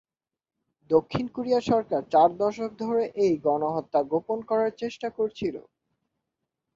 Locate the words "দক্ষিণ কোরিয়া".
0.89-1.59